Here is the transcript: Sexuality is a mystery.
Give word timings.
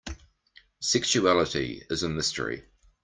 Sexuality 0.79 1.83
is 1.91 2.01
a 2.01 2.09
mystery. 2.09 2.65